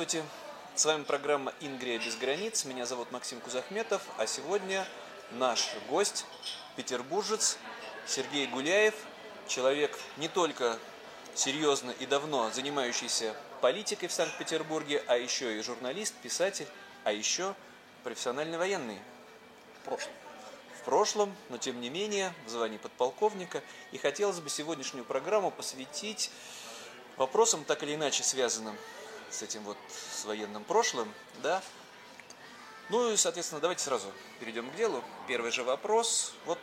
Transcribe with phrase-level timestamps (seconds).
[0.00, 0.26] Здравствуйте,
[0.76, 2.64] с вами программа «Ингрия без границ».
[2.64, 4.88] Меня зовут Максим Кузахметов, а сегодня
[5.32, 6.24] наш гость,
[6.74, 7.58] петербуржец
[8.06, 8.94] Сергей Гуляев,
[9.46, 10.78] человек не только
[11.34, 16.66] серьезно и давно занимающийся политикой в Санкт-Петербурге, а еще и журналист, писатель,
[17.04, 17.54] а еще
[18.02, 18.98] профессиональный военный.
[19.82, 20.12] В прошлом.
[20.80, 23.62] В прошлом, но тем не менее, в звании подполковника.
[23.92, 26.30] И хотелось бы сегодняшнюю программу посвятить
[27.18, 28.78] вопросам, так или иначе связанным
[29.30, 31.12] с этим вот с военным прошлым,
[31.42, 31.62] да.
[32.88, 35.04] Ну и, соответственно, давайте сразу перейдем к делу.
[35.28, 36.34] Первый же вопрос.
[36.44, 36.58] Вот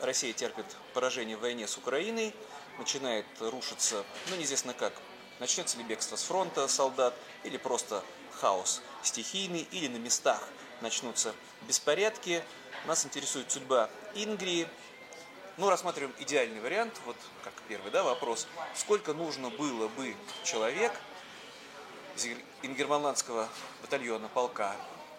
[0.00, 0.64] Россия терпит
[0.94, 2.34] поражение в войне с Украиной,
[2.78, 4.92] начинает рушиться, ну неизвестно как,
[5.40, 7.14] начнется ли бегство с фронта солдат,
[7.44, 10.48] или просто хаос стихийный, или на местах
[10.80, 11.34] начнутся
[11.66, 12.42] беспорядки.
[12.86, 14.68] Нас интересует судьба Ингрии.
[15.56, 18.46] Ну, рассматриваем идеальный вариант, вот как первый да, вопрос.
[18.74, 20.92] Сколько нужно было бы человек
[22.16, 22.26] из
[22.62, 23.48] Ингерманландского
[23.82, 24.76] батальона полка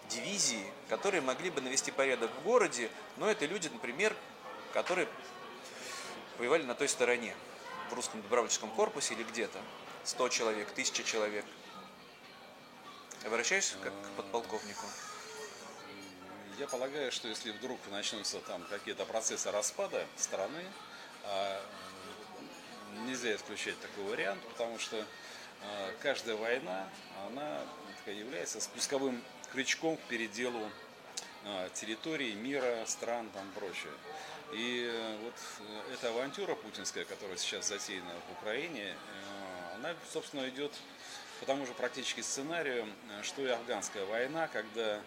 [0.08, 4.14] дивизии, которые могли бы навести порядок в городе, но это люди, например,
[4.72, 5.08] которые
[6.38, 7.34] воевали на той стороне,
[7.90, 9.58] в русском добровольческом корпусе или где-то.
[10.04, 11.44] 100 человек, 1000 человек.
[13.24, 14.84] Обращаюсь как к подполковнику.
[16.58, 20.64] Я полагаю, что если вдруг начнутся там какие-то процессы распада страны,
[21.24, 21.62] а,
[23.06, 25.04] нельзя исключать такой вариант, потому что
[26.00, 26.88] каждая война,
[27.26, 27.60] она
[28.06, 30.68] является спусковым крючком к переделу
[31.44, 33.92] а, территорий, мира, стран там прочее.
[34.52, 40.48] И э, вот э, эта авантюра путинская, которая сейчас затеяна в Украине, э, она, собственно,
[40.48, 40.72] идет
[41.40, 42.86] по тому же практически сценарию,
[43.22, 45.00] что и афганская война, когда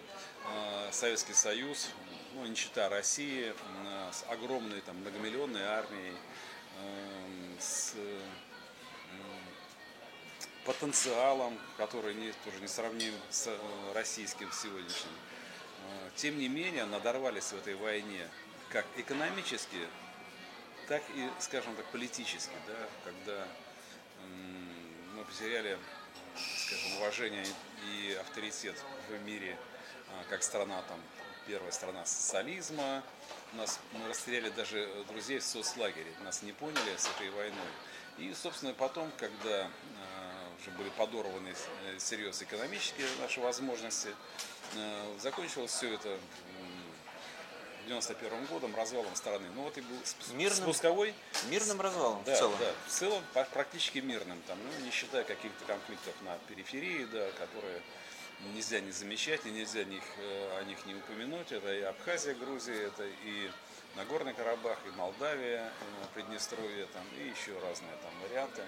[0.92, 1.91] Советский Союз,
[2.34, 3.53] ну, не считая России,
[4.12, 6.13] с огромной там, многомиллионной армией,
[7.57, 7.94] с
[10.66, 13.50] потенциалом, который не, тоже не сравним с
[13.94, 15.12] российским сегодняшним,
[16.16, 18.28] тем не менее надорвались в этой войне
[18.70, 19.88] как экономически,
[20.88, 23.48] так и, скажем так, политически, да, когда
[25.14, 25.78] мы потеряли,
[26.36, 27.46] скажем, уважение
[27.88, 28.75] и авторитет
[29.09, 29.58] в мире,
[30.09, 31.00] а, как страна, там,
[31.48, 33.04] первая страна социализма,
[33.54, 37.72] нас, мы растеряли даже друзей в соцлагере, нас не поняли с этой войной.
[38.18, 39.70] И, собственно, потом, когда
[40.60, 41.54] уже были подорваны
[41.86, 44.10] э, серьезно экономические наши возможности,
[44.76, 46.18] э, закончилось все это
[47.86, 49.48] 91 годом развалом страны.
[49.56, 49.98] Ну вот и был
[50.34, 51.14] мирным, спусковой.
[51.50, 52.56] Мирным развалом да, в целом.
[52.60, 57.82] Да, в целом практически мирным, там, ну, не считая каких-то конфликтов на периферии, да, которые
[58.54, 61.52] нельзя не замечать, и нельзя них, э, о них не упомянуть.
[61.52, 63.50] Это и Абхазия, Грузия, это и
[63.95, 68.63] Нагорный Карабах, и Молдавия, и Приднестровье, там, и еще разные там варианты,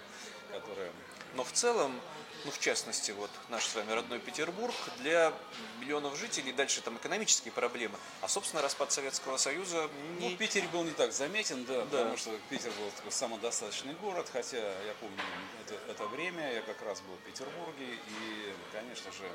[0.51, 0.91] которые...
[1.35, 1.99] Но в целом,
[2.45, 5.33] ну в частности, вот наш с вами родной Петербург, для
[5.79, 9.89] миллионов жителей дальше там экономические проблемы, а собственно распад Советского Союза
[10.19, 10.29] не...
[10.29, 14.29] Ну, Питер был не так заметен, да, да, потому что Питер был такой самодостаточный город,
[14.31, 15.21] хотя я помню
[15.65, 17.85] это, это время, я как раз был в Петербурге,
[18.21, 19.29] и, конечно же,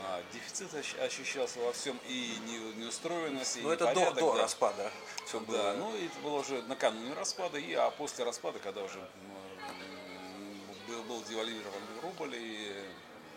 [0.00, 2.36] а, дефицит ощущался во всем и
[2.76, 4.42] неустроенность, и Ну это до, до да.
[4.42, 4.90] распада.
[5.26, 5.58] Все было.
[5.58, 9.00] Да, ну это было уже накануне распада, и а после распада, когда уже
[10.88, 12.84] был, был девальвирован рубль, и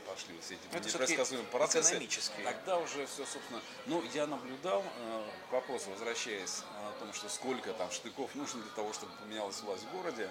[0.07, 1.99] пошли все эти это непредсказуемые процессы.
[2.43, 7.73] Тогда уже все, собственно, ну, я наблюдал, э, к вопросу возвращаясь о том, что сколько
[7.73, 10.29] там штыков нужно для того, чтобы поменялась власть в городе,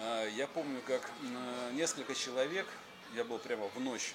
[0.00, 2.66] э, я помню, как э, несколько человек,
[3.14, 4.14] я был прямо в ночь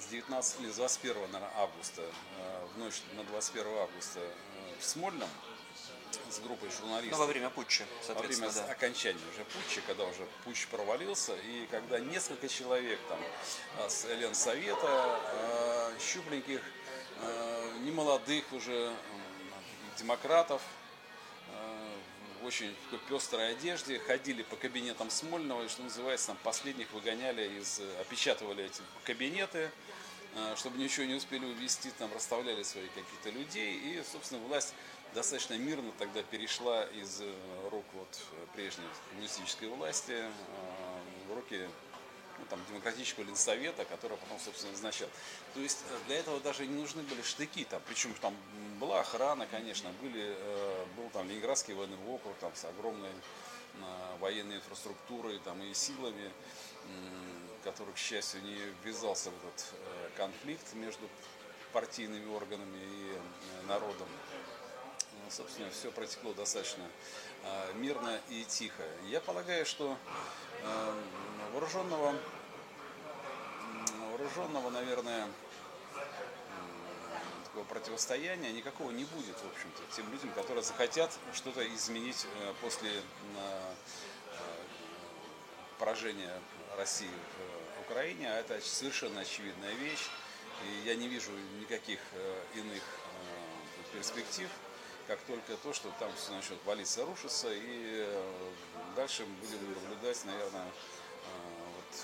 [0.00, 4.30] с 19 или с 21 наверное, августа, э, в ночь на 21 августа э,
[4.80, 5.28] в Смольном
[6.30, 7.18] с группой журналистов.
[7.18, 8.72] Ну, во время путча, соответственно, Во время да.
[8.72, 13.18] окончания уже путча, когда уже путч провалился, и когда несколько человек там
[13.78, 15.20] э, с Элен Совета,
[16.00, 16.60] щупленьких,
[17.84, 18.94] немолодых уже
[19.96, 20.60] демократов,
[22.44, 22.74] очень
[23.08, 28.82] пестрой одежде, ходили по кабинетам Смольного, и, что называется, там последних выгоняли из, опечатывали эти
[29.04, 29.70] кабинеты,
[30.34, 34.74] э, чтобы ничего не успели увести, там расставляли свои какие-то людей, и, собственно, власть
[35.14, 37.34] достаточно мирно тогда перешла из э,
[37.70, 38.20] рук вот
[38.54, 40.30] прежней коммунистической власти э,
[41.28, 41.68] в руки
[42.38, 45.08] ну, там, демократического ленсовета, который потом, собственно, назначал.
[45.54, 48.36] То есть э, для этого даже не нужны были штыки, там, причем там
[48.78, 54.56] была охрана, конечно, были, э, был там Ленинградский военный округ там, с огромной э, военной
[54.56, 56.30] инфраструктурой там, и силами,
[57.62, 59.72] который, к счастью, не ввязался в этот
[60.16, 61.08] конфликт между
[61.72, 64.06] партийными органами и народом.
[65.36, 66.84] Собственно, все протекло достаточно
[67.74, 68.84] мирно и тихо.
[69.08, 69.98] Я полагаю, что
[71.52, 72.14] вооруженного
[74.12, 75.28] вооруженного, наверное,
[77.46, 82.26] такого противостояния никакого не будет, в общем-то, тем людям, которые захотят что-то изменить
[82.60, 83.02] после
[85.80, 86.40] поражения
[86.76, 87.10] России
[87.76, 90.08] в Украине, а это совершенно очевидная вещь.
[90.64, 91.98] И я не вижу никаких
[92.54, 92.84] иных
[93.92, 94.48] перспектив,
[95.06, 98.08] как только то, что там все начнет валиться, рушиться, и
[98.96, 100.64] дальше будем наблюдать, наверное,
[101.76, 102.00] вот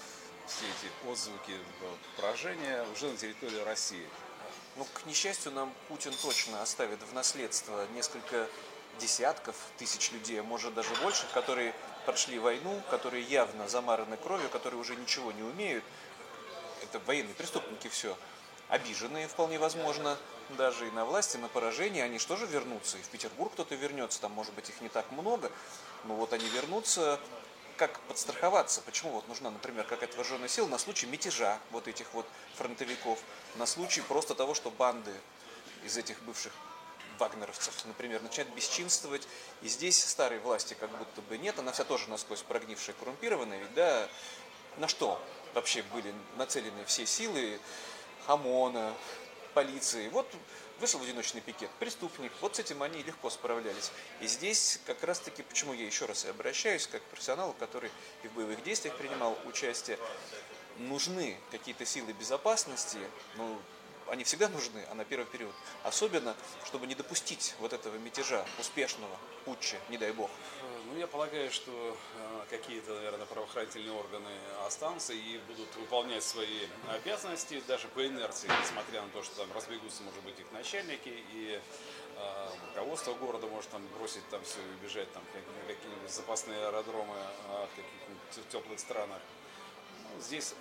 [0.46, 1.54] все эти отзвуки
[2.16, 4.06] поражения уже на территории России.
[4.76, 8.48] Ну, к несчастью, нам Путин точно оставит в наследство несколько
[8.98, 11.74] десятков тысяч людей, а может даже больше, которые
[12.04, 15.84] прошли войну, которые явно замараны кровью, которые уже ничего не умеют.
[16.82, 18.16] Это военные преступники все.
[18.70, 20.16] Обиженные, вполне возможно,
[20.50, 22.04] даже и на власти, на поражение.
[22.04, 22.98] Они что же вернутся?
[22.98, 25.50] И в Петербург кто-то вернется, там, может быть, их не так много.
[26.04, 27.18] Но вот они вернутся
[27.76, 32.26] как подстраховаться, почему вот нужна, например, какая-то вооруженная сила на случай мятежа вот этих вот
[32.56, 33.18] фронтовиков,
[33.56, 35.14] на случай просто того, что банды
[35.82, 36.52] из этих бывших
[37.18, 39.26] вагнеровцев, например, начинают бесчинствовать.
[39.62, 43.58] И здесь старой власти как будто бы нет, она вся тоже насквозь прогнившая, коррумпированная.
[43.58, 44.08] Ведь, да,
[44.76, 45.20] на что
[45.54, 47.58] вообще были нацелены все силы
[48.26, 48.94] ОМОНа,
[49.54, 50.08] полиции?
[50.08, 50.26] Вот
[50.80, 53.92] вышел в одиночный пикет, преступник, вот с этим они легко справлялись.
[54.20, 57.90] И здесь как раз-таки, почему я еще раз и обращаюсь, как профессионал, который
[58.22, 59.98] и в боевых действиях принимал участие,
[60.78, 62.98] нужны какие-то силы безопасности,
[63.36, 63.58] ну,
[64.08, 65.54] они всегда нужны, а на первый период.
[65.84, 66.34] Особенно,
[66.64, 70.30] чтобы не допустить вот этого мятежа, успешного, путча, не дай бог.
[70.92, 74.30] Ну, я полагаю, что э, какие-то, наверное, правоохранительные органы
[74.66, 80.02] останутся и будут выполнять свои обязанности, даже по инерции, несмотря на то, что там разбегутся,
[80.02, 81.60] может быть, их начальники, и
[82.16, 85.22] э, руководство города может там бросить там все и бежать там
[85.68, 89.20] какие-нибудь запасные аэродромы э, в каких-нибудь теплых странах.
[90.18, 90.54] Здесь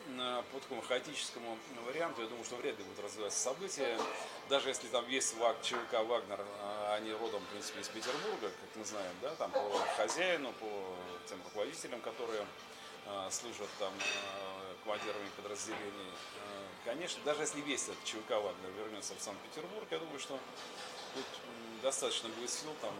[0.51, 3.97] по такому хаотическому варианту, я думаю, что вряд ли будут развиваться события.
[4.47, 8.75] Даже если там есть ВАГ, ЧВК «Вагнер», а они родом, в принципе, из Петербурга, как
[8.75, 10.95] мы знаем, да, там по хозяину, по
[11.27, 12.45] тем руководителям, которые
[13.05, 16.11] э, служат там э, командирами подразделений.
[16.35, 20.39] Э, конечно, даже если весь этот ЧВК «Вагнер» вернется в Санкт-Петербург, я думаю, что
[21.13, 21.25] тут
[21.81, 22.93] достаточно будет сил там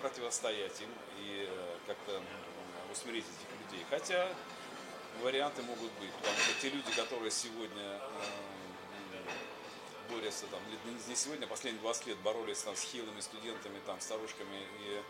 [0.00, 1.48] противостоять им и
[1.86, 2.22] как-то
[2.92, 3.86] усмирить этих людей.
[3.90, 4.28] Хотя
[5.22, 6.12] варианты могут быть.
[6.20, 8.36] Потому что те люди, которые сегодня э,
[10.10, 10.60] борются, там,
[11.08, 15.02] не сегодня, а последние 20 лет боролись там, с хилыми студентами, там, старушками и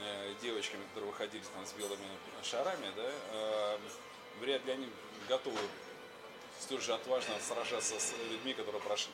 [0.00, 2.06] э, девочками, которые выходили там, с белыми
[2.42, 3.78] шарами, да, э,
[4.40, 4.88] вряд ли они
[5.28, 5.58] готовы
[6.60, 9.12] столь же отважно сражаться с людьми, которые прошли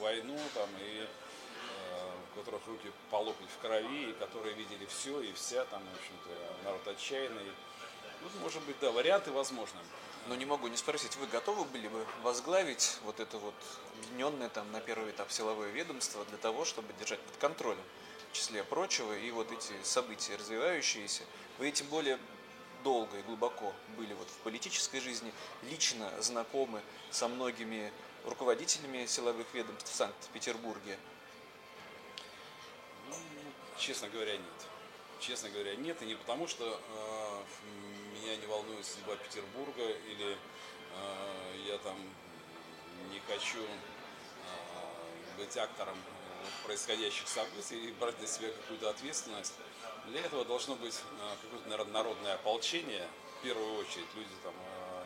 [0.00, 5.20] войну там, и э, у которых руки по локоть в крови, и которые видели все
[5.20, 7.52] и вся, там, в общем-то, народ отчаянный.
[8.20, 9.78] Ну, может быть, да, варианты возможны.
[10.26, 13.54] Но не могу не спросить, вы готовы были бы возглавить вот это вот
[13.94, 17.82] объединенное там на первый этап силовое ведомство для того, чтобы держать под контролем,
[18.30, 21.22] в числе прочего, и вот эти события развивающиеся,
[21.58, 22.18] вы тем более
[22.84, 25.32] долго и глубоко были вот в политической жизни,
[25.70, 27.92] лично знакомы со многими
[28.24, 30.98] руководителями силовых ведомств в Санкт-Петербурге?
[33.08, 33.16] Ну,
[33.78, 34.66] честно говоря, нет.
[35.20, 36.00] Честно говоря, нет.
[36.02, 37.42] И не потому, что э,
[38.18, 40.36] меня не волнует судьба Петербурга или э,
[41.66, 41.96] я там
[43.12, 45.96] не хочу э, быть актором
[46.64, 49.54] происходящих событий и брать на себя какую-то ответственность.
[50.06, 53.06] Для этого должно быть э, какое-то народное ополчение.
[53.38, 55.04] В первую очередь люди там э,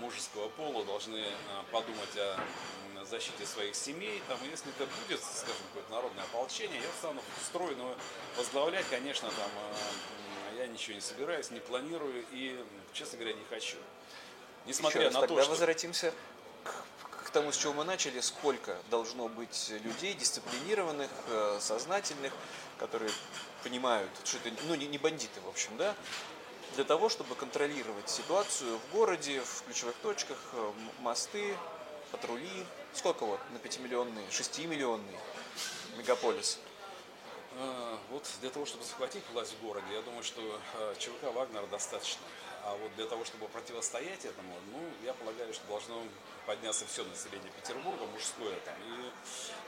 [0.00, 1.28] мужеского пола должны э,
[1.70, 2.38] подумать о
[3.04, 4.22] защите своих семей.
[4.28, 7.94] Там, если это будет, скажем, какое-то народное ополчение, я стану в строй, но
[8.36, 9.50] возглавлять, конечно, там
[10.64, 12.58] я ничего не собираюсь, не планирую и,
[12.92, 13.76] честно говоря, не хочу.
[14.66, 15.50] Несмотря Еще раз, на то, что...
[15.50, 16.12] возвратимся
[16.64, 18.20] к, к тому, с чего мы начали.
[18.20, 22.32] Сколько должно быть людей дисциплинированных, э, сознательных,
[22.78, 23.10] которые
[23.62, 25.94] понимают, что это ну, не, не бандиты, в общем, да,
[26.76, 31.56] для того, чтобы контролировать ситуацию в городе, в ключевых точках, э, мосты,
[32.10, 32.66] патрули.
[32.94, 35.18] Сколько вот на 5-миллионный, 6-миллионный
[35.98, 36.58] мегаполис?
[37.56, 40.40] Э, вот для того, чтобы захватить власть в городе, я думаю, что
[40.78, 42.22] э, ЧВК «Вагнер» достаточно.
[42.66, 46.02] А вот для того, чтобы противостоять этому, ну, я полагаю, что должно
[46.46, 49.10] подняться все население Петербурга, мужское там, и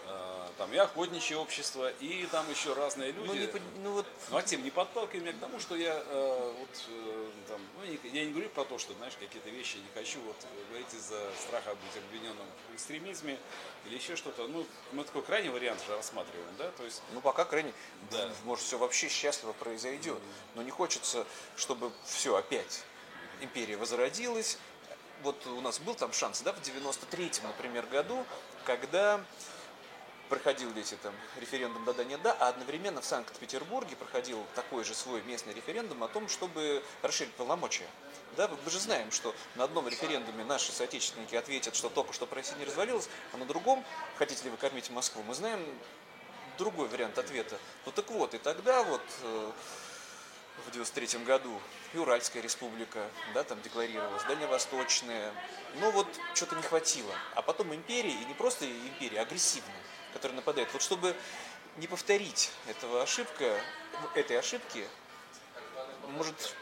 [0.07, 3.26] э, там и охотничье общество, и там еще разные люди.
[3.26, 3.49] Ну, не,
[3.83, 4.07] ну, вот...
[4.31, 7.99] ну а тем не подталкивай меня к тому, что я э, вот э, там, ну,
[8.12, 10.37] я не говорю про то, что, знаешь, какие-то вещи не хочу вот
[10.69, 13.38] говорить из-за страха быть обвиненным в экстремизме
[13.87, 14.47] или еще что-то.
[14.49, 17.03] Ну, мы такой крайний вариант же рассматриваем, да, то есть.
[17.12, 17.75] Ну, пока крайний.
[18.11, 18.31] Да.
[18.45, 20.19] Может, все вообще счастливо произойдет,
[20.55, 21.26] но не хочется,
[21.57, 22.85] чтобы все опять
[23.40, 24.59] империя возродилась,
[25.23, 28.25] вот у нас был там шанс, да, в 93-м, например, году,
[28.64, 29.21] когда
[30.28, 34.95] проходил эти там референдум да, да, нет, да, а одновременно в Санкт-Петербурге проходил такой же
[34.95, 37.87] свой местный референдум о том, чтобы расширить полномочия.
[38.37, 42.59] Да, мы же знаем, что на одном референдуме наши соотечественники ответят, что только что Россия
[42.59, 43.85] не развалилась, а на другом,
[44.16, 45.64] хотите ли вы кормить Москву, мы знаем
[46.59, 47.59] другой вариант ответа.
[47.85, 49.52] Ну так вот, и тогда вот э,
[50.65, 51.61] в 93 году
[51.93, 51.99] и
[52.41, 55.33] республика, да, там декларировалась, Дальневосточная,
[55.77, 57.15] но вот что-то не хватило.
[57.35, 59.83] А потом империя, и не просто империя, а агрессивная,
[60.13, 60.73] которая нападает.
[60.73, 61.15] Вот чтобы
[61.77, 63.61] не повторить этого ошибка,
[64.15, 64.89] этой ошибки,
[66.09, 66.55] может,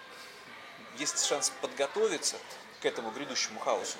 [0.99, 2.37] есть шанс подготовиться
[2.81, 3.99] к этому грядущему хаосу.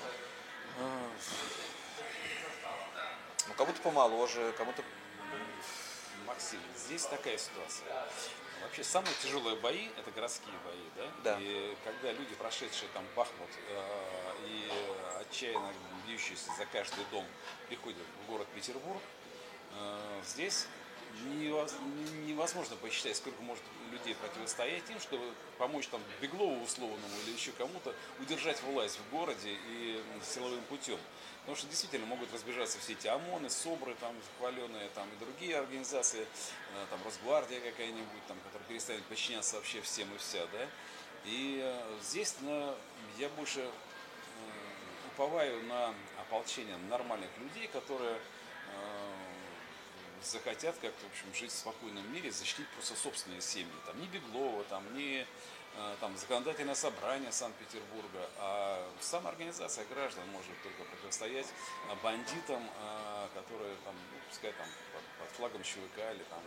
[3.47, 4.83] Ну, кому-то помоложе, кому-то
[6.25, 7.87] Максим, здесь такая ситуация.
[8.61, 11.11] Вообще самые тяжелые бои это городские бои, да?
[11.23, 11.37] Да.
[11.39, 13.83] И когда люди, прошедшие там Бахмут э,
[14.47, 14.71] и
[15.19, 15.71] отчаянно
[16.07, 17.25] бьющиеся за каждый дом,
[17.67, 19.01] приходят в город Петербург,
[19.73, 20.67] э, здесь
[22.25, 25.23] невозможно посчитать, сколько может людей противостоять им, чтобы
[25.57, 30.99] помочь там Беглову условному или еще кому-то удержать власть в городе и силовым путем.
[31.41, 36.21] Потому что действительно могут разбежаться все эти ОМОНы, СОБРы, там, хваленые, там, и другие организации,
[36.21, 40.67] э, там, Росгвардия какая-нибудь, там, которая перестанет подчиняться вообще всем и вся, да.
[41.25, 42.73] И э, здесь на,
[43.19, 43.69] я больше э,
[45.13, 48.19] уповаю на ополчение нормальных людей, которые
[50.25, 53.71] захотят как-то, в общем, жить в спокойном мире, защитить просто собственные семьи.
[53.85, 55.25] Там ни Беглова, там ни
[55.77, 63.27] Э, там, законодательное собрание Санкт-Петербурга, а сама организация граждан может только противостоять э, бандитам, э,
[63.33, 66.39] которые там, ну, пускай там под, под флагом ЧВК или там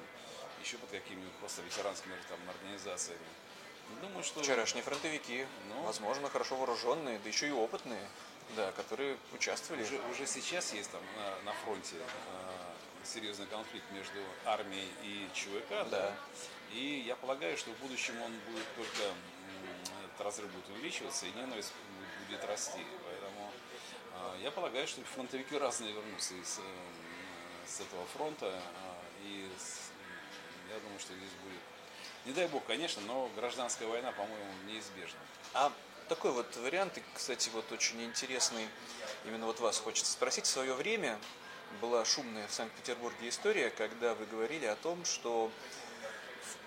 [0.63, 3.21] еще под какими-нибудь просто ветеранскими там, организациями.
[4.01, 4.43] Думаю, что...
[4.43, 8.09] Вчерашние фронтовики, ну, возможно, хорошо вооруженные, да еще и опытные,
[8.57, 9.83] да, которые участвовали.
[9.83, 12.58] Уже, уже сейчас есть там на, на фронте э,
[13.05, 15.71] серьезный конфликт между армией и ЧВК.
[15.71, 15.85] Да.
[15.91, 16.17] да
[16.73, 19.15] и я полагаю, что в будущем он будет только,
[20.05, 21.73] этот разрыв будет увеличиваться, и ненависть
[22.27, 22.85] будет расти.
[23.05, 23.51] Поэтому
[24.15, 28.53] а, я полагаю, что фронтовики разные вернутся из, э, с этого фронта.
[28.53, 29.49] А, и
[30.69, 31.61] я думаю, что здесь будет,
[32.27, 35.19] не дай бог, конечно, но гражданская война, по-моему, неизбежна.
[35.55, 35.73] А
[36.09, 38.69] такой вот вариант, и, кстати, вот очень интересный,
[39.25, 41.19] именно вот вас хочется спросить, в свое время
[41.81, 45.51] была шумная в Санкт-Петербурге история, когда вы говорили о том, что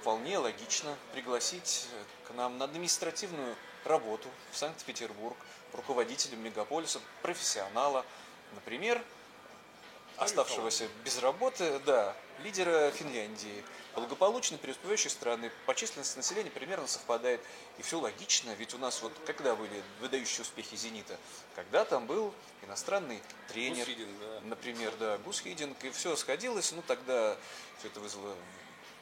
[0.01, 1.88] вполне логично пригласить
[2.27, 3.55] к нам на административную
[3.86, 5.38] работу в Санкт-Петербург
[5.74, 8.05] руководителя мегаполиса, профессионала,
[8.53, 9.01] например,
[10.18, 13.63] оставшегося без работы, да, лидера Финляндии,
[13.96, 17.41] благополучно преуспевающей страны, по численности населения примерно совпадает.
[17.77, 21.18] И все логично, ведь у нас вот когда были выдающие успехи «Зенита»,
[21.56, 24.41] когда там был иностранный тренер, Гусхидинг, да.
[24.44, 27.38] например, да, Гусхидинг, и все сходилось, ну тогда
[27.80, 28.36] все это вызвало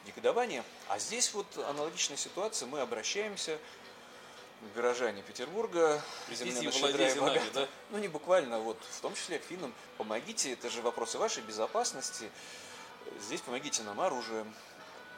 [0.06, 0.64] негодование.
[0.88, 3.58] А здесь вот аналогичная ситуация, мы обращаемся
[4.74, 7.68] горожане Петербурга, земля нами, да?
[7.90, 12.30] ну не буквально, вот в том числе к финнам, помогите, это же вопросы вашей безопасности,
[13.20, 14.52] здесь помогите нам оружием,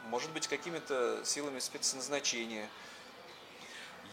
[0.06, 2.68] может быть какими-то силами спецназначения,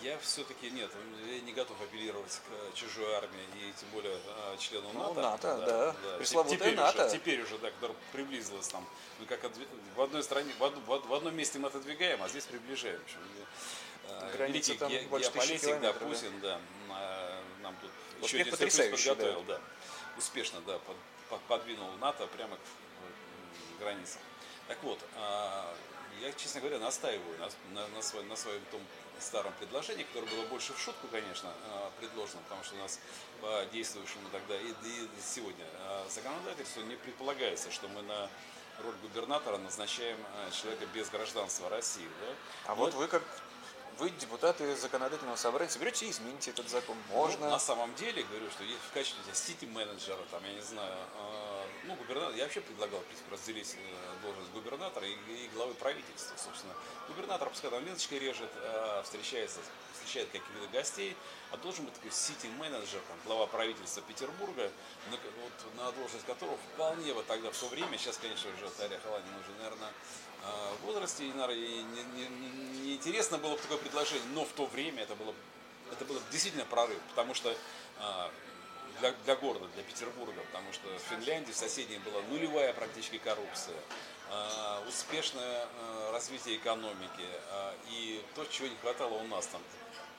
[0.01, 0.89] я все-таки нет,
[1.27, 5.21] я не готов апеллировать к чужой армии и тем более а, члену ну, НАТО.
[5.21, 5.65] НАТО, да.
[5.65, 5.95] да.
[6.03, 6.17] да.
[6.17, 7.05] Пресловутая теперь НАТО.
[7.05, 8.87] Уже, теперь уже, да, которая приблизилась там.
[9.19, 9.57] Мы как отв...
[9.95, 11.05] в одной стране, в, од...
[11.05, 13.01] в одном месте мы отодвигаем, а здесь приближаем.
[14.33, 15.01] Граница там ге...
[15.09, 17.39] больше геополитик, да, Путин, да, да
[17.69, 19.57] нам тут Успех еще один подготовил, да.
[19.57, 19.61] да.
[20.17, 20.97] Успешно, да, под,
[21.29, 24.17] под, подвинул НАТО прямо к границе.
[24.67, 25.73] Так вот, а,
[26.21, 28.81] я, честно говоря, настаиваю на, на, на, своем, на своем том
[29.19, 32.99] старом предложении, которое было больше в шутку, конечно, а, предложено, потому что у нас
[33.41, 38.29] по действующему тогда и, и сегодня а, законодательству не предполагается, что мы на
[38.83, 40.17] роль губернатора назначаем
[40.51, 42.07] человека без гражданства России.
[42.21, 42.71] Да?
[42.71, 43.23] А Но вот вы как
[43.99, 46.97] вы, депутаты законодательного собрания, соберете и измените этот закон.
[47.09, 47.45] Можно.
[47.45, 50.95] Ну, на самом деле, говорю, что в качестве сити-менеджера, там, я не знаю,
[51.83, 53.01] ну, губернатор, я вообще предлагал
[53.31, 56.73] разделить э, должность губернатора и, и главы правительства, собственно.
[57.07, 59.59] Губернатор, пускай там ленточкой режет, э, встречается,
[60.09, 61.15] встречает каких-то гостей,
[61.51, 64.71] а должен быть такой сити-менеджер, там, глава правительства Петербурга,
[65.11, 68.99] на, вот, на должность которого вполне вот тогда, в то время, сейчас, конечно, уже Тарья
[68.99, 69.93] Халанин уже, наверное,
[70.43, 72.27] э, в возрасте, и, наверное, не, не,
[72.79, 75.33] не, интересно было бы такое предложение, но в то время это было,
[75.91, 77.55] это было действительно прорыв, потому что
[78.99, 80.41] для, для города, для Петербурга,
[80.97, 83.75] в Финляндии, в соседней была нулевая практически коррупция,
[84.29, 89.61] э, успешное э, развитие экономики э, и то, чего не хватало у нас там.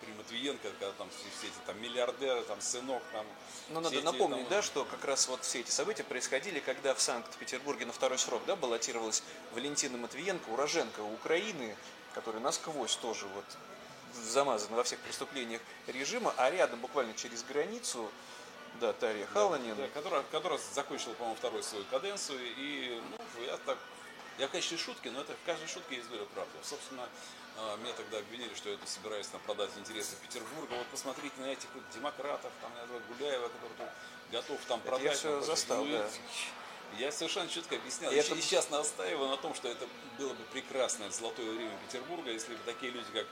[0.01, 3.27] при Матвиенко, когда там все, эти там миллиардеры, там сынок, там.
[3.69, 6.61] Но надо все эти, напомнить, там, да, что как раз вот все эти события происходили,
[6.61, 9.23] когда в Санкт-Петербурге на второй срок, да, баллотировалась
[9.53, 11.77] Валентина Матвиенко, уроженка Украины,
[12.15, 13.45] которая насквозь тоже вот
[14.15, 18.11] замазана во всех преступлениях режима, а рядом буквально через границу,
[18.81, 19.77] да, Тарья Халанин.
[19.77, 22.39] Да, которая, которая закончила, по-моему, вторую свою каденцию.
[22.57, 23.79] И, ну, я так,
[24.39, 26.53] я, конечно, шутки, но это в каждой шутке есть доля правды.
[26.63, 27.07] Собственно,
[27.59, 30.73] а, меня тогда обвинили, что я это собираюсь там, продать интересы Петербурга.
[30.75, 33.87] Вот посмотрите на этих вот демократов, там, на этого Гуляева, который тут
[34.33, 35.05] готов там Это продать.
[35.07, 35.99] я все там, застал, ну, да.
[36.07, 36.11] это-
[36.99, 38.11] Я совершенно четко объяснял.
[38.11, 39.87] Это- и сейчас настаиваю на том, что это
[40.19, 43.27] было бы прекрасное золотое время Петербурга, если бы такие люди, как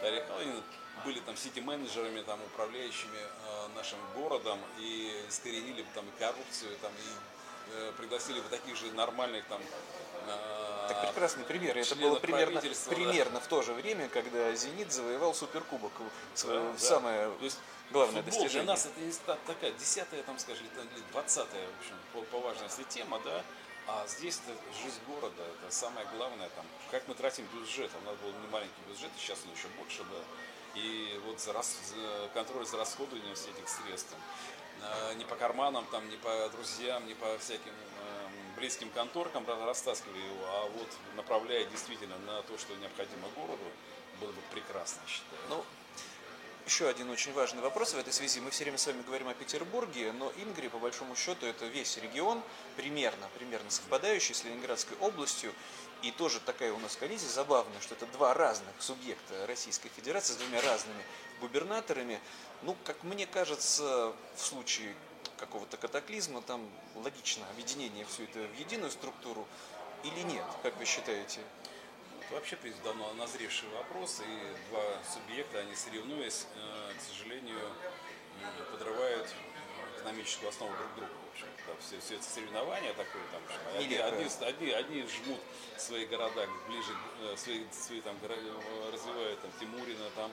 [0.00, 0.62] Халанин,
[1.04, 6.92] были там сити-менеджерами, там, управляющими э, нашим городом и искоренили бы там и коррупцию, там,
[6.92, 9.60] и э, пригласили бы таких же нормальных там
[10.26, 11.76] э, Так прекрасный пример.
[11.76, 12.96] Это было примерно, правительства, да.
[12.96, 15.92] примерно в то же время, когда «Зенит» завоевал суперкубок.
[16.34, 16.78] Свое Да, да.
[16.78, 17.58] самое То есть
[17.90, 18.62] главное футбол достижение.
[18.64, 22.40] для нас это не та- такая десятая, там, скажем, или двадцатая, в общем, по, по
[22.40, 23.42] важности тема, да.
[23.86, 27.90] А здесь это жизнь города, это самое главное, там, как мы тратим бюджет.
[28.02, 30.80] У нас был не маленький бюджет, и сейчас он еще больше, да.
[30.80, 34.10] И вот за, рас- за контроль за расходованием всех этих средств.
[34.10, 34.20] там,
[35.10, 39.64] э, не по карманам, там, не по друзьям, не по всяким эм, близким конторкам ра-
[39.66, 43.64] растаскивая его, а вот направляя действительно на то, что необходимо городу,
[44.20, 45.40] было бы прекрасно, считаю.
[45.50, 45.64] Ну,
[46.66, 48.40] еще один очень важный вопрос в этой связи.
[48.40, 51.96] Мы все время с вами говорим о Петербурге, но Ингрия, по большому счету, это весь
[51.98, 52.42] регион,
[52.76, 55.52] примерно, примерно совпадающий с Ленинградской областью.
[56.02, 60.36] И тоже такая у нас коллизия забавная, что это два разных субъекта Российской Федерации с
[60.36, 61.02] двумя разными
[61.40, 62.18] губернаторами.
[62.62, 64.94] Ну, как мне кажется, в случае
[65.36, 69.46] какого-то катаклизма, там логично объединение все это в единую структуру
[70.02, 71.40] или нет, как вы считаете?
[72.26, 74.82] Это вообще, в принципе, давно назревший вопрос, и два
[75.12, 77.58] субъекта, они соревнуясь, э, к сожалению,
[78.72, 81.12] подрывают э, экономическую основу друг друга.
[81.12, 83.42] В общем, да, все, все это соревнования такое, там,
[83.78, 85.40] одни, одни, одни, одни жмут
[85.76, 88.16] свои города ближе, э, свои, свои там,
[88.92, 90.32] развивают там, Тимурина, там,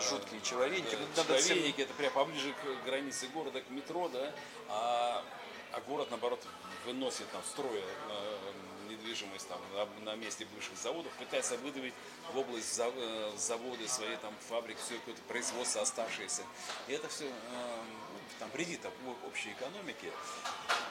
[0.00, 0.94] Жуткие человейники.
[0.94, 4.32] да, Ну, надо всем- человейники, это прям поближе к границе города, к метро, да,
[4.68, 5.24] а,
[5.72, 6.40] а город, наоборот,
[6.84, 7.82] выносит там, строя
[9.08, 9.60] недвижимость там,
[10.04, 11.94] на, месте бывших заводов, пытается выдавить
[12.32, 16.42] в область э, заводы, свои там фабрики, все какое-то производство оставшееся.
[16.88, 17.30] И это все
[18.38, 20.12] там вредит об- общей экономике.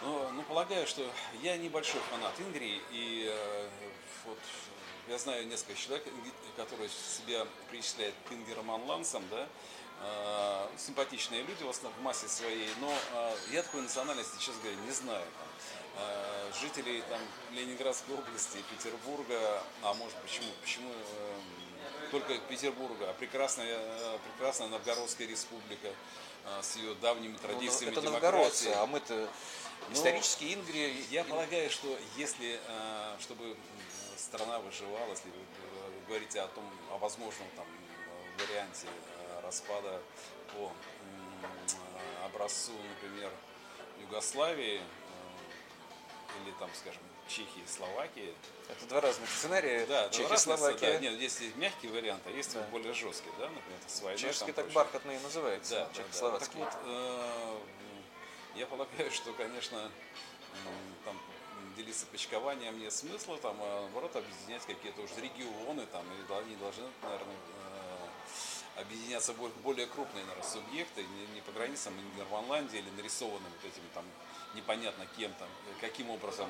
[0.02, 1.10] Но, но полагаю, что
[1.42, 3.70] я небольшой фанат Ингрии, и э,
[4.26, 4.40] вот
[5.08, 6.06] я знаю несколько человек,
[6.56, 9.48] которые себя причисляют к Ингерман Лансам, да,
[10.02, 14.78] э, симпатичные люди в основном в массе своей, но э, я такой национальности, честно говоря,
[14.86, 15.26] не знаю.
[15.40, 15.77] Там, э,
[16.60, 17.20] жителей там,
[17.54, 21.40] Ленинградской области, Петербурга, а может почему, почему э,
[22.12, 25.88] только Петербурга, а прекрасная, э, прекрасная Новгородская республика
[26.46, 28.26] э, с ее давними Ну, традициями это демократии.
[28.26, 29.30] новгородцы, а мы-то
[29.90, 30.94] Ну, исторически Ингрия.
[31.12, 33.56] Я полагаю, что если, э, чтобы
[34.18, 38.88] страна выживала, если вы говорите о том, о возможном там э, варианте
[39.44, 40.02] распада
[40.54, 40.72] по
[42.26, 43.32] образцу, например,
[44.02, 44.82] Югославии
[46.44, 48.34] или там, скажем, Чехии, Словакии,
[48.70, 49.86] Это два разных сценария.
[49.86, 50.94] да, Чехия, разница, Словакия.
[50.94, 52.62] да, нет, есть мягкий вариант, а есть Да.
[52.72, 54.18] более жесткий, да, например, с войной.
[54.20, 55.74] Чешский там, так бархатно и называется.
[55.76, 55.94] Да, да, да.
[55.94, 56.60] Так Чехословацкий.
[56.60, 57.58] вот, э,
[58.56, 61.20] я полагаю, что, конечно, м, там
[61.76, 66.88] делиться почкованием нет смысла, там, а наоборот, объединять какие-то уже регионы, там, и они должны,
[67.04, 67.36] наверное,
[68.78, 73.86] э, объединяться более, крупные, наверное, субъекты, не, не по границам Нидерландии или нарисованным вот этими
[73.94, 74.06] там
[74.54, 76.50] непонятно кем там, э, каким образом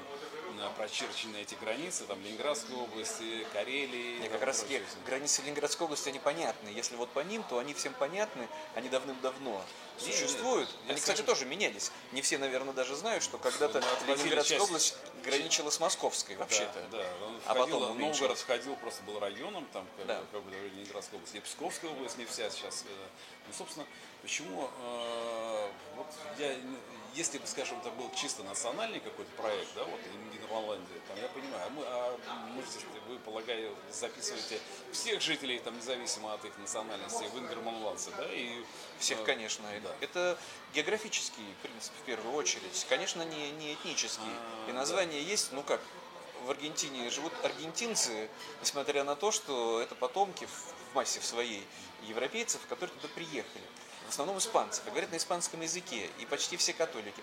[0.59, 4.17] э, прочерчены эти границы, там, Ленинградской области, Карелии.
[4.19, 6.69] Мне там, как раз таки границы Ленинградской области, они понятны.
[6.69, 9.61] Если вот по ним, то они всем понятны, они давным-давно
[9.97, 10.69] существуют.
[10.69, 11.91] не, я они, кстати, скажу- тоже менялись.
[12.11, 16.85] Не все, наверное, даже знают, что когда-то отводили Ленинградская часть- область граничила с Московской вообще-то.
[16.91, 17.25] Да, да.
[17.25, 20.19] Он А входил, потом Новгород входил, просто был районом, там, как, Да.
[20.21, 22.83] бы, как бы говорили, Ленинградская область, и Псковская область, не вся сейчас.
[22.87, 23.07] э,
[23.47, 23.85] Ну, собственно,
[24.21, 26.55] почему, э, вот я,
[27.15, 29.99] если бы, скажем, это был чисто национальный какой-то проект, да, вот,
[30.33, 32.17] Нидерландия, там, я понимаю, а мы, а
[32.55, 32.63] мы
[33.07, 34.59] вы, полагаю, записываете
[34.91, 38.63] всех жителей, там, независимо от их национальности, в Ингерманландсе, да, и...
[38.99, 39.63] Всех, э, конечно.
[39.83, 39.95] да.
[40.01, 40.37] Это
[40.73, 42.85] географический принцип в первую очередь.
[42.89, 44.23] Конечно, не, не этнический.
[44.25, 45.79] А, И название есть, ну как,
[46.47, 48.29] в Аргентине живут аргентинцы,
[48.61, 51.61] несмотря на то, что это потомки в массе в своей
[52.03, 53.63] европейцев, которые туда приехали.
[54.05, 57.21] В основном испанцы, говорят на испанском языке, и почти все католики.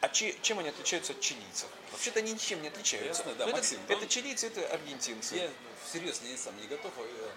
[0.00, 1.68] А че- чем они отличаются от чилийцев?
[1.92, 3.22] Вообще-то они ничем не отличаются.
[3.22, 5.36] Ясно, да, Но это, Максим, это он- чилийцы, это аргентинцы.
[5.36, 5.50] Я
[5.84, 7.30] всерьез не, сам не готов э, э,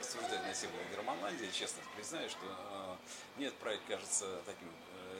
[0.00, 2.96] рассуждать на тему Германландии, честно признаю, что э,
[3.36, 4.68] мне этот проект кажется таким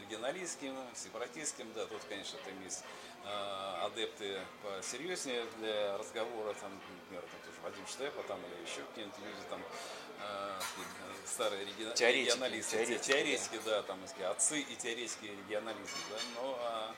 [0.02, 2.84] регионалистским, сепаратистским, да, тут, конечно, там есть
[3.24, 9.18] э, адепты посерьезнее для разговора, там, например, там тоже Вадим Штепа, там, или еще какие-нибудь
[9.18, 9.62] люди, там,
[10.20, 10.60] э,
[11.26, 11.94] старые регион...
[11.94, 13.70] теоретики, регионалисты, теоретики, теоретики да.
[13.70, 14.00] да, там,
[14.30, 16.94] отцы и теоретики регионализма, да, но а,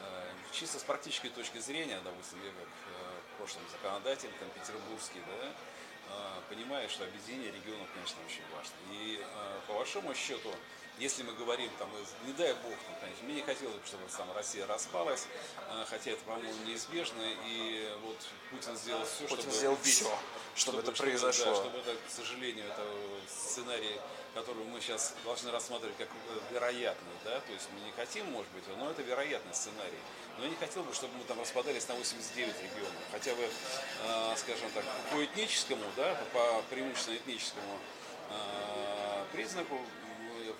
[0.00, 5.20] э, чисто с практической точки зрения, допустим, я как э, в прошлом законодатель, там, петербургский,
[5.26, 8.74] да, э, понимаю, что объединение регионов, конечно, очень важно.
[8.92, 10.52] И э, по большому счету,
[10.98, 11.88] если мы говорим, там,
[12.26, 15.26] не дай бог, там, конечно, мне не хотелось бы, чтобы там, Россия распалась,
[15.68, 18.16] э, хотя это, по-моему, неизбежно, и вот
[18.50, 20.18] Путин сделал все, Путин чтобы сделал убить, все,
[20.56, 21.44] чтобы, это чтобы, произошло.
[21.44, 22.84] Да, чтобы это, к сожалению, это
[23.28, 24.00] сценарий,
[24.34, 28.50] который мы сейчас должны рассматривать как э, вероятный, да, то есть мы не хотим, может
[28.52, 29.98] быть, но это вероятный сценарий.
[30.38, 34.34] Но я не хотел бы, чтобы мы там распадались на 89 регионов, хотя бы, э,
[34.36, 37.78] скажем так, по этническому, да, по преимущественно этническому
[38.30, 39.80] э, признаку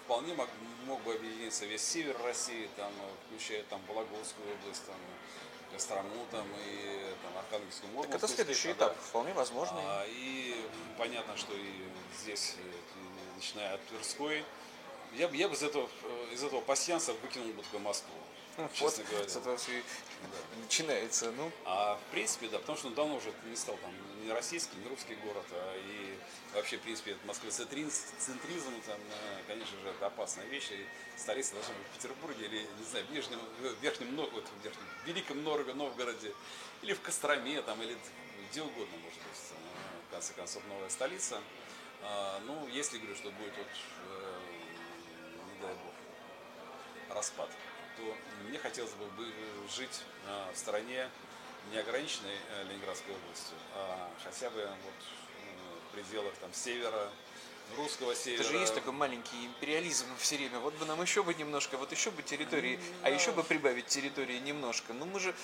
[0.09, 0.49] вполне мог,
[0.87, 2.91] мог бы объединиться весь север России, там,
[3.27, 4.97] включая там Вологодскую область, там,
[5.71, 8.11] Кострому там, и там, Архангельскую область.
[8.13, 9.03] Так это следующий этап, да.
[9.03, 9.77] вполне возможно.
[9.79, 10.57] А, и
[10.97, 11.85] понятно, что и
[12.23, 12.57] здесь,
[13.37, 14.45] начиная от Тверской,
[15.13, 15.87] я, я бы из этого,
[16.33, 18.15] из этого пассианса выкинул бы только Москву.
[18.73, 19.29] Честно вот, говоря.
[19.29, 19.83] С этого все
[20.23, 20.63] да.
[20.63, 21.31] начинается.
[21.33, 21.53] Ну.
[21.67, 23.93] А в принципе, да, потому что он давно уже не стал там
[24.25, 26.08] не российский, не русский город, а и
[26.55, 30.71] вообще, в принципе, это Москва центризм, там, э, конечно же, это опасная вещь.
[30.71, 34.65] И столица должна быть в Петербурге или, не знаю, в Нижнем, в Верхнем, вот, в
[34.65, 36.35] Верхнем, в Великом Новгороде,
[36.83, 37.97] или в Костроме, там, или
[38.51, 39.39] где угодно, может быть,
[40.09, 41.41] в конце концов, новая столица.
[42.03, 43.67] А, ну, если говорю, что будет вот,
[44.09, 44.41] э,
[45.53, 47.51] не дай бог, распад,
[47.97, 48.17] то
[48.49, 49.33] мне хотелось бы
[49.69, 50.03] жить
[50.53, 51.11] в стране
[51.73, 54.95] не ограниченной э, Ленинградской областью, а хотя бы вот
[56.03, 57.11] пределах там севера,
[57.77, 58.41] русского севера.
[58.41, 60.59] Это же есть такой маленький империализм все время.
[60.59, 63.87] Вот бы нам еще бы немножко, вот еще бы территории, mm, а еще бы прибавить
[63.87, 64.93] территории немножко.
[64.93, 65.35] Ну мы же,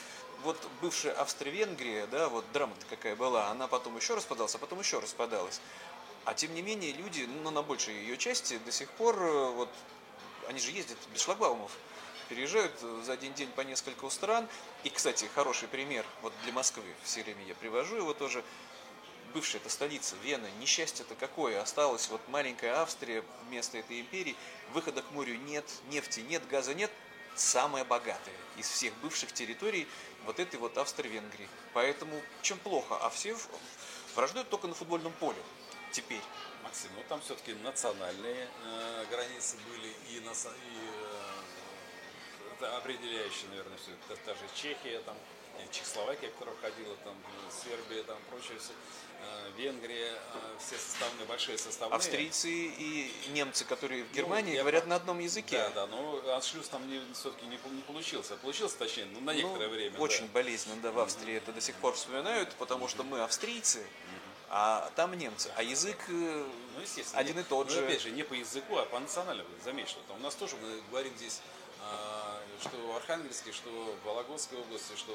[0.42, 4.98] вот бывшая Австро-Венгрия, да, вот драма-то какая была, она потом еще распадалась, а потом еще
[4.98, 5.60] распадалась.
[6.24, 9.68] А тем не менее люди, ну на большей ее части до сих пор, э, вот
[10.48, 11.70] они же ездят без шлагбаумов
[12.28, 14.48] переезжают за один день по несколько стран.
[14.82, 18.42] И, кстати, хороший пример вот для Москвы, все время я привожу его тоже.
[19.34, 24.36] Бывшая это столица, Вена, несчастье-то какое, осталась вот маленькая Австрия вместо этой империи,
[24.72, 26.90] выхода к морю нет, нефти нет, газа нет,
[27.34, 29.88] самая богатая из всех бывших территорий
[30.24, 31.48] вот этой вот Австро-Венгрии.
[31.72, 33.36] Поэтому чем плохо, а все
[34.14, 35.42] враждуют только на футбольном поле
[35.90, 36.22] теперь.
[36.62, 40.94] Максим, ну там все-таки национальные э, границы были и, на, и
[42.56, 43.90] это определяющее, наверное, все.
[44.08, 45.16] Это та же Чехия, там,
[45.70, 47.14] Чехословакия, которая входила, там,
[47.50, 48.72] Сербия, там, прочее, все,
[49.20, 51.96] э, Венгрия, э, все составные, большие составные.
[51.96, 55.58] Австрийцы и немцы, которые в ну, Германии ну, говорят на одном языке.
[55.58, 58.36] Да, да, но аншлюз там все-таки не, не получился.
[58.36, 59.98] Получился, точнее, ну, на ну, некоторое ну, время.
[59.98, 60.32] Очень да.
[60.34, 61.38] болезненно, да, в Австрии mm-hmm.
[61.38, 64.46] это до сих пор вспоминают, потому что мы австрийцы, mm-hmm.
[64.50, 65.50] а там немцы.
[65.56, 66.82] А язык э, ну,
[67.14, 67.84] один не, и тот ну, же.
[67.84, 69.48] опять же, не по языку, а по национальному.
[69.64, 71.40] Заметь, что там у нас тоже мы говорим здесь
[72.60, 75.12] что в Архангельске, что в Вологодской области, что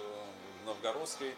[0.62, 1.34] в Новгородской,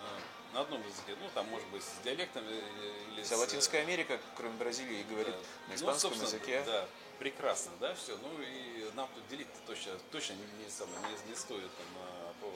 [0.00, 1.16] а, на одном языке.
[1.20, 3.38] Ну, там, может быть, с диалектом или Вся с...
[3.38, 5.40] Латинская Америка, кроме Бразилии, говорит да.
[5.40, 6.62] на ну, испанском ну, языке.
[6.64, 6.86] Да,
[7.18, 8.16] прекрасно, да, все.
[8.16, 12.48] Ну, и нам тут делить точно, точно не, не, не, не стоит там, на,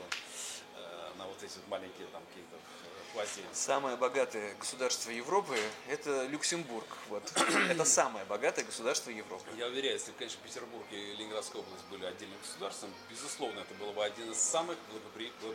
[0.76, 2.56] э, на вот эти вот маленькие там какие-то
[3.12, 3.42] квази.
[3.52, 5.56] Самое богатое государство Европы–
[5.88, 6.86] это Люксембург.
[7.08, 7.22] Вот.
[7.70, 9.44] это самое богатое государство Европы.
[9.56, 14.04] Я уверяю, если, конечно, Петербург и Ленинградская область были отдельным государством, безусловно, это было бы
[14.04, 14.76] один из самых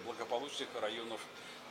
[0.06, 1.22] благополучных районов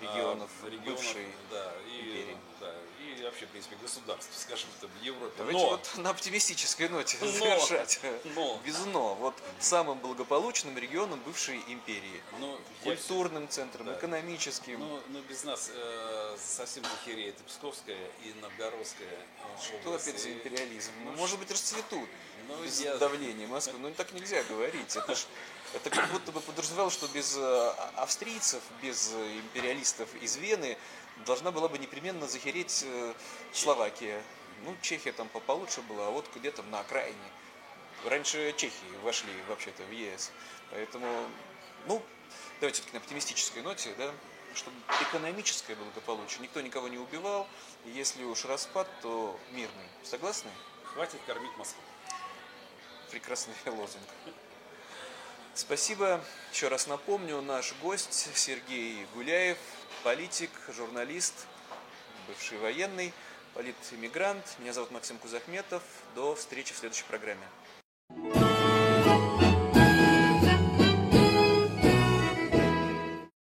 [0.03, 2.37] регионов, а, регионов бывшей да, и, империи.
[2.61, 5.33] Да, и вообще, в принципе, государств, скажем, это в Европе.
[5.39, 8.01] Давайте но, вот на оптимистической ноте но, завершать.
[8.35, 8.61] Но.
[8.65, 9.15] Без но.
[9.15, 12.23] Вот самым благополучным регионом бывшей империи.
[12.39, 13.95] Но, Культурным центром, да.
[13.95, 14.81] экономическим.
[14.81, 19.09] Но, но без нас э, совсем захереет и Псковская, и Новгородская
[19.63, 20.93] Что область, опять за империализм?
[21.05, 22.09] Ну, может быть, расцветут
[22.49, 22.97] ну, без я...
[22.97, 23.79] давления Москвы.
[23.79, 24.97] Но ну, так нельзя говорить.
[24.97, 25.25] Это ж
[25.75, 30.77] это как будто бы подразумевалось, что без э, австрийцев, без империалистов из Вены
[31.25, 33.15] должна была бы непременно захереть э,
[33.53, 34.23] Словакия.
[34.65, 37.17] Ну, Чехия там получше была, а вот где-то на окраине.
[38.05, 40.31] Раньше Чехии вошли вообще-то в ЕС.
[40.71, 41.07] Поэтому,
[41.87, 42.03] ну,
[42.61, 44.13] давайте все-таки на оптимистической ноте, да,
[44.55, 46.41] чтобы экономическое благополучие.
[46.41, 47.49] Никто никого не убивал.
[47.87, 49.89] Если уж распад, то мирный.
[50.03, 50.51] Согласны?
[50.85, 51.83] Хватит кормить Москву.
[53.11, 54.09] Прекрасный лозунг.
[55.55, 56.25] Спасибо.
[56.51, 59.59] Еще раз напомню, наш гость Сергей Гуляев,
[60.03, 61.47] политик, журналист,
[62.27, 63.13] бывший военный.
[63.53, 64.43] политэмигрант.
[64.61, 65.83] Меня зовут Максим Кузахметов.
[66.15, 67.47] До встречи в следующей программе.